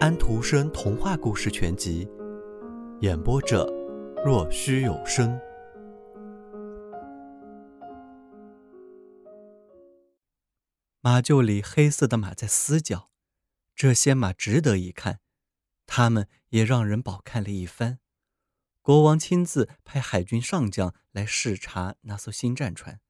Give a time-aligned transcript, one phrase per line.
[0.00, 2.08] 安徒生童话故事全集，
[3.00, 3.64] 演播者：
[4.24, 5.38] 若虚有声。
[11.00, 13.10] 马厩里黑色的马在嘶叫，
[13.76, 15.20] 这些马值得一看，
[15.86, 18.00] 它们也让人饱看了一番。
[18.82, 23.00] 国王亲自派海军上将来视察那艘新战船，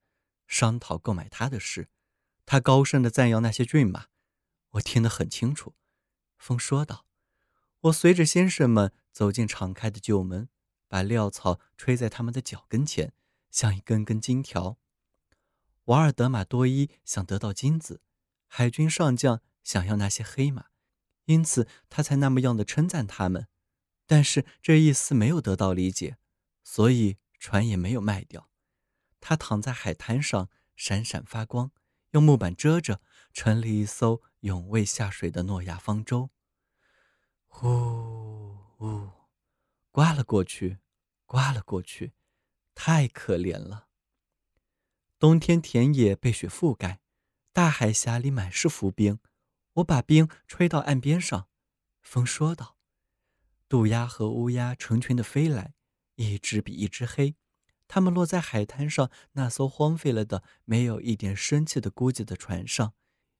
[0.47, 1.89] 商讨购买它的事。
[2.45, 4.07] 他高声的赞扬那些骏马，
[4.73, 5.75] 我听得很清楚。
[6.45, 7.07] 风说道
[7.89, 10.51] ：“我随着先生们走进敞开的旧门，
[10.89, 13.15] 把料草吹在他们的脚跟前，
[13.51, 14.77] 像一根根金条。
[15.85, 18.03] 瓦尔德马多伊想得到金子，
[18.47, 20.67] 海军上将想要那些黑马，
[21.25, 23.49] 因此他才那么样的称赞他们。
[24.07, 26.19] 但是这意思没有得到理解，
[26.63, 28.51] 所以船也没有卖掉。
[29.19, 31.71] 他躺在海滩上，闪闪发光，
[32.11, 33.01] 用木板遮着，
[33.33, 36.29] 成了一艘永未下水的诺亚方舟。”
[37.57, 39.09] 呼呼，
[39.93, 40.81] 刮了过去，
[41.25, 42.13] 刮了过去，
[42.75, 43.87] 太可怜了。
[45.21, 47.01] 冬天田野被雪覆盖，
[47.53, 49.21] 大海峡里满是浮冰。
[49.75, 51.47] 我把冰吹到岸边上，
[52.03, 52.77] 风说道
[53.69, 55.75] ：“渡鸦和乌鸦成群的飞来，
[56.17, 57.37] 一只比一只黑。
[57.87, 62.95] 它们落在海滩上那艘荒废了的、没有一点生气的孤寂的船上，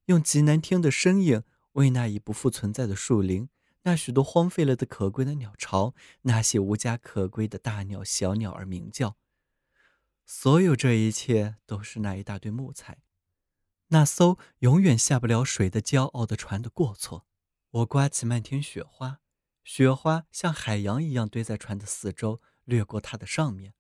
[0.05, 3.49] 用极难听的声音为那已不复存在的树林。”
[3.85, 9.17] 那许多荒废了的可贵的鸟巢，那些无家可归的大鸟、小鸟儿鸣叫。
[10.27, 13.03] 所有这一切都是那一大堆木材，
[13.89, 17.27] 那艘永远下不了水的骄傲的船的过错。
[17.71, 19.21] 我刮起漫天雪花，
[19.63, 23.75] 雪花像海洋一样堆在船的四周，掠过它的上面。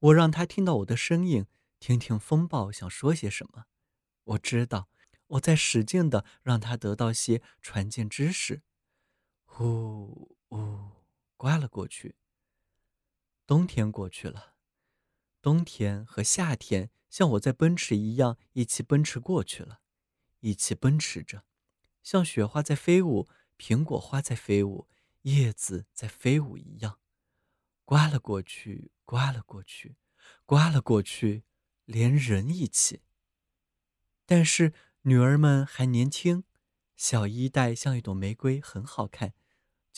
[0.00, 1.46] 我让他听到我的声音，
[1.78, 3.66] 听听风暴想说些什么。
[4.24, 4.88] 我知道，
[5.28, 8.62] 我在使劲的让他得到些船舰知识。
[9.60, 10.92] 呼呜，
[11.36, 12.14] 刮了过去。
[13.44, 14.54] 冬天过去了，
[15.42, 19.80] 冬天和夏天像我在奔驰一样，一起奔驰过去了，
[20.38, 21.44] 一起奔驰着，
[22.04, 23.28] 像雪花在飞舞，
[23.58, 24.86] 苹果花在飞舞，
[25.22, 27.00] 叶子在飞舞一样，
[27.84, 29.96] 刮了过去，刮了过去，
[30.46, 31.42] 刮了过去，
[31.84, 33.02] 连人一起。
[34.24, 34.72] 但是
[35.02, 36.44] 女儿们还年轻，
[36.94, 39.34] 小衣带像一朵玫瑰，很好看。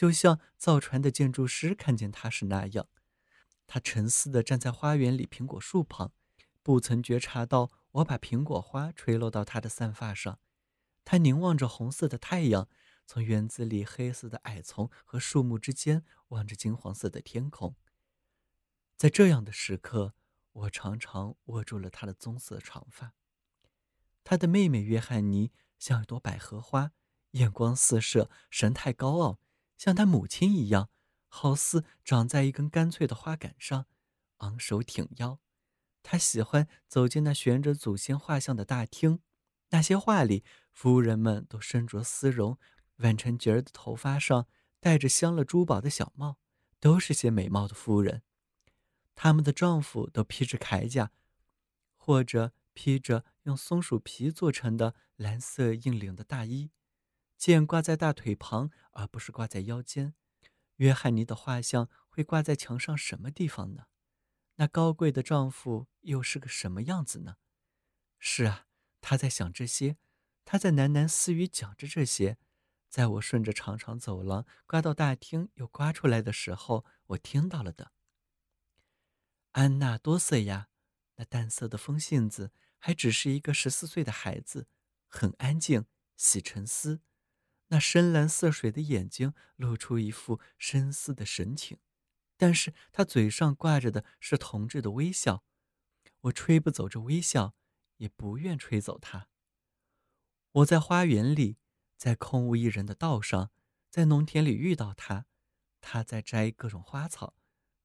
[0.01, 2.89] 就像造船的建筑师看见他时那样，
[3.67, 6.15] 他沉思地站在花园里苹果树旁，
[6.63, 10.39] 不曾觉察到我把苹果花吹落到他的散发上。
[11.05, 12.67] 他凝望着红色的太阳，
[13.07, 17.77] 从园子里黑色的矮丛和树木之间望着金黄色的天空。
[18.97, 20.15] 在这样的时刻，
[20.53, 23.13] 我常常握住了他的棕色长发。
[24.25, 26.93] 他的妹妹约翰尼像一朵百合花，
[27.33, 29.39] 眼光四射，神态高傲。
[29.81, 30.91] 像他母亲一样，
[31.27, 33.87] 好似长在一根干脆的花杆上，
[34.37, 35.41] 昂首挺腰。
[36.03, 39.21] 他喜欢走进那悬着祖先画像的大厅，
[39.71, 42.59] 那些画里，夫人们都身着丝绒，
[42.97, 44.47] 挽成结儿的头发上
[44.81, 46.37] 戴着镶了珠宝的小帽，
[46.79, 48.21] 都是些美貌的夫人。
[49.15, 51.11] 他们的丈夫都披着铠甲，
[51.97, 56.71] 或者披着用松鼠皮做成的蓝色硬领的大衣。
[57.41, 60.13] 剑挂在大腿旁，而不是挂在腰间。
[60.77, 63.87] 约翰尼的画像会挂在墙上什么地方呢？
[64.57, 67.37] 那高贵的丈夫又是个什么样子呢？
[68.19, 68.67] 是啊，
[69.01, 69.97] 他在想这些，
[70.45, 72.37] 他在喃喃私语讲着这些。
[72.91, 77.93] 在我顺着长长走廊刮到大厅又刮出来的时候，我听到了的。
[79.53, 80.69] 安娜多瑟呀，
[81.17, 84.69] 那淡色的风信子还只是一个十四岁的孩子，
[85.09, 85.87] 很安静，
[86.19, 87.01] 喜沉思。
[87.71, 91.79] 那深蓝色水的眼睛露出一副深思的神情，
[92.37, 95.45] 但是他嘴上挂着的是同志的微笑。
[96.23, 97.55] 我吹不走这微笑，
[97.97, 99.29] 也不愿吹走它。
[100.53, 101.59] 我在花园里，
[101.97, 103.51] 在空无一人的道上，
[103.89, 105.27] 在农田里遇到他，
[105.81, 107.35] 他在摘各种花草。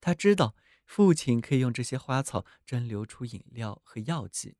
[0.01, 0.55] 他知道
[0.85, 4.57] 父亲可以用这些花草蒸馏出饮料和药剂。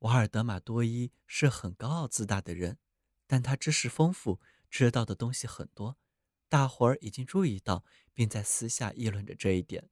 [0.00, 2.78] 瓦尔德马多伊是很高傲自大的人。
[3.26, 4.40] 但他知识丰富，
[4.70, 5.98] 知道的东西很多，
[6.48, 7.84] 大伙儿已经注意到，
[8.14, 9.90] 并在私下议论着这一点。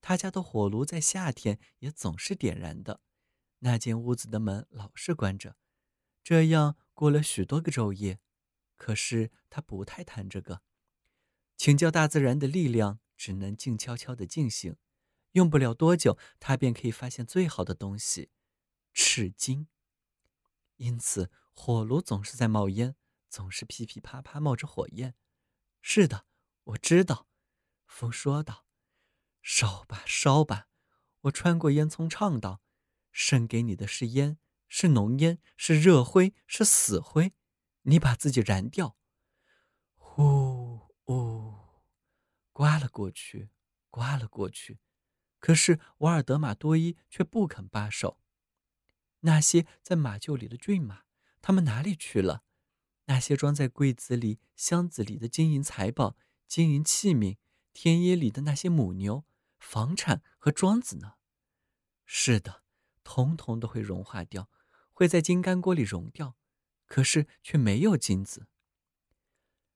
[0.00, 3.00] 他家的火炉在夏天也总是点燃的，
[3.60, 5.56] 那间屋子的门老是关着。
[6.22, 8.18] 这样过了许多个昼夜，
[8.76, 10.62] 可是他不太谈这个。
[11.56, 14.76] 请教大自然的力量，只能静悄悄地进行，
[15.32, 18.30] 用不了多久，他便可以发现最好的东西——
[18.92, 19.68] 赤金。
[20.76, 21.30] 因此。
[21.58, 22.94] 火炉总是在冒烟，
[23.28, 25.16] 总是噼噼啪啪冒着火焰。
[25.80, 26.26] 是的，
[26.62, 27.26] 我知道。
[27.86, 28.66] 风说道
[29.42, 30.68] ：“烧吧，烧吧！”
[31.22, 32.60] 我穿过烟囱唱道
[33.10, 34.38] ：“剩给你的是烟，
[34.68, 37.32] 是浓烟，是热灰，是死灰。
[37.82, 38.96] 你把自己燃掉。”
[39.96, 41.54] 呼呜，
[42.52, 43.50] 刮了过去，
[43.90, 44.78] 刮了过去。
[45.40, 48.20] 可是瓦尔德玛多伊却不肯罢手。
[49.20, 51.05] 那些在马厩里的骏马，
[51.46, 52.42] 他们哪里去了？
[53.04, 56.16] 那些装在柜子里、箱子里的金银财宝、
[56.48, 57.36] 金银器皿，
[57.72, 59.24] 田野里的那些母牛、
[59.60, 61.12] 房产和庄子呢？
[62.04, 62.64] 是的，
[63.04, 64.50] 通通都会融化掉，
[64.92, 66.36] 会在金刚锅里融掉，
[66.84, 68.48] 可是却没有金子。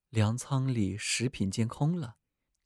[0.09, 2.17] 粮仓里食品间空了，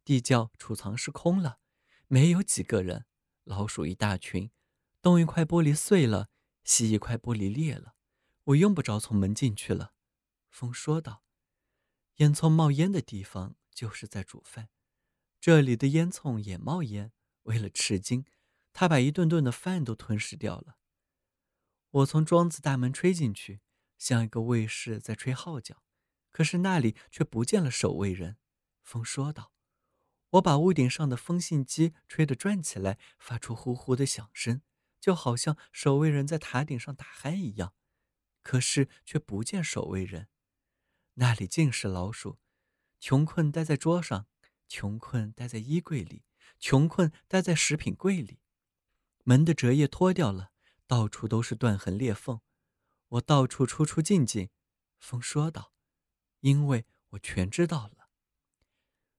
[0.02, 1.58] 地窖储藏室空了，
[2.06, 3.04] 没有几个人，
[3.42, 4.50] 老鼠一大群，
[5.02, 6.30] 东一块玻璃碎了，
[6.64, 7.93] 西一块玻璃裂了，
[8.44, 9.94] 我用不着从门进去了。
[10.50, 11.24] 风说道
[12.16, 14.68] ：“烟囱冒烟的地方就是在煮饭，
[15.40, 17.12] 这里的烟囱也冒烟。
[17.44, 18.24] 为了吃惊，
[18.72, 20.78] 他把一顿顿的饭都吞噬掉了。
[21.90, 23.60] 我从庄子大门吹进去，
[23.98, 25.82] 像一个卫士在吹号角，
[26.30, 28.38] 可是那里却不见了守卫人。”
[28.82, 29.52] 风说道
[30.30, 34.62] ：“我把屋顶上的风信机吹得转起来，发出呼呼的响声，
[35.00, 37.74] 就好像守卫人在塔顶上打鼾一样，
[38.44, 40.28] 可是却不见守卫人。”
[41.14, 42.38] 那里尽是老鼠，
[43.00, 44.28] 穷困待在桌上，
[44.68, 46.22] 穷困待在衣柜里，
[46.60, 48.38] 穷困待在食品柜里。
[49.24, 50.52] 门的折页脱掉了，
[50.86, 52.40] 到处都是断痕裂缝。
[53.08, 54.50] 我到处出出进进。
[54.98, 55.72] 风说道
[56.40, 58.08] ：“因为我全知道了。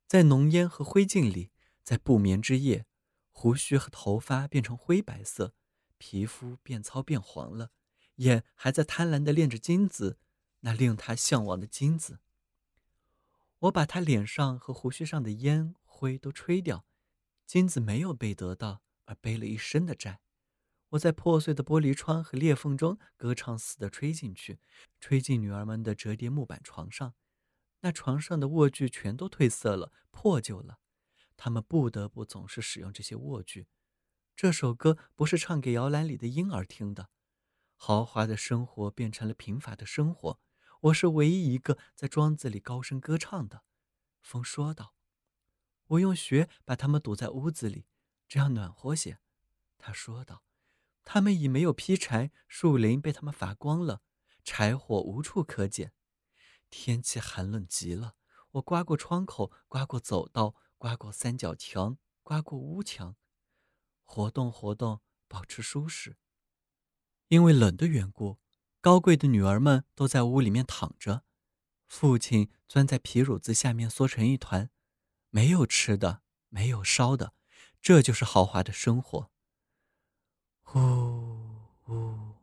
[0.07, 1.51] 在浓烟和灰烬里，
[1.83, 2.87] 在不眠之夜，
[3.31, 5.53] 胡须和头发变成灰白色，
[5.97, 7.71] 皮肤变糙变黄了，
[8.15, 10.19] 眼还在贪婪地恋着金子。”
[10.65, 12.17] 那令他向往的金子，
[13.59, 16.87] 我把他脸上和胡须上的烟灰都吹掉，
[17.45, 20.21] 金子没有被得到，而背了一身的债。
[20.89, 24.59] 我在破碎的玻璃窗和裂缝中歌唱似的吹进去，
[24.99, 27.13] 吹进女儿们的折叠木板床上，
[27.81, 30.79] 那床上的卧具全都褪色了，破旧了，
[31.37, 33.67] 他们不得不总是使用这些卧具。
[34.35, 37.09] 这首歌不是唱给摇篮里的婴儿听的，
[37.75, 40.39] 豪华的生活变成了贫乏的生活。
[40.81, 43.63] 我是唯一一个在庄子里高声歌唱的，
[44.21, 44.95] 风说道。
[45.87, 47.85] 我用雪把他们堵在屋子里，
[48.27, 49.19] 这样暖和些。
[49.77, 50.43] 他说道。
[51.03, 54.01] 他们已没有劈柴，树林被他们伐光了，
[54.43, 55.93] 柴火无处可捡。
[56.71, 58.15] 天气寒冷极了。
[58.53, 63.15] 我刮过窗口，刮过走道，刮过三角墙，刮过屋墙，
[64.03, 66.17] 活动活动，保持舒适。
[67.27, 68.39] 因为冷的缘故。
[68.81, 71.23] 高贵的女儿们都在屋里面躺着，
[71.87, 74.69] 父亲钻在皮褥子下面缩成一团，
[75.31, 77.33] 没有吃的，没有烧的，
[77.81, 79.31] 这就是豪华的生活。
[80.61, 80.79] 呼
[81.81, 82.35] 呼，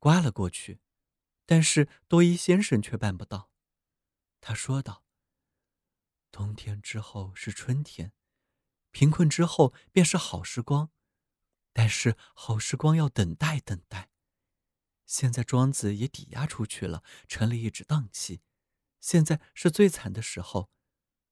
[0.00, 0.80] 刮了过去，
[1.46, 3.52] 但是多伊先生却办不到。
[4.40, 5.04] 他说道
[6.32, 8.12] ：“冬天之后是春天，
[8.90, 10.90] 贫困之后便是好时光，
[11.78, 14.10] 但是好时光要等待，等待。”
[15.06, 18.40] 现在庄子也抵押出去了，成了一纸荡气。
[18.98, 20.72] 现在是最惨的时候，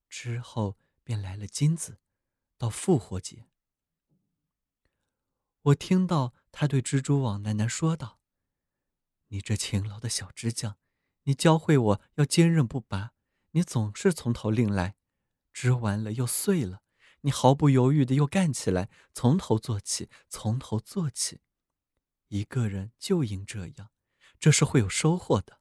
[0.09, 1.99] 之后便来了金子，
[2.57, 3.49] 到复活节。
[5.63, 8.21] 我听到他对蜘蛛网喃喃说道
[9.27, 10.79] ：“你这勤劳的小织匠，
[11.25, 13.15] 你教会我要坚韧不拔。
[13.51, 14.95] 你总是从头另来，
[15.53, 16.85] 织完了又碎了。
[17.27, 21.41] 你毫不犹豫的又干起来，从头做起，从头做起。”
[22.31, 23.91] 一个人就应这样，
[24.39, 25.59] 这是会有收获的。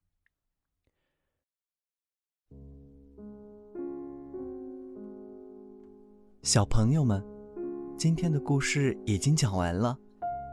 [6.44, 7.26] 小朋友们，
[7.98, 9.98] 今天的故事已经讲完了，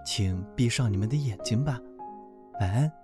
[0.07, 1.79] 请闭上你们的眼睛吧，
[2.59, 3.02] 晚安。